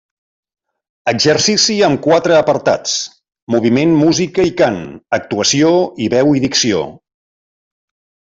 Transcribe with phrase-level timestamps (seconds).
[1.11, 2.95] Exercici amb quatre apartats:
[3.57, 4.81] moviment, música i cant,
[5.21, 5.71] actuació
[6.07, 6.81] i veu i dicció.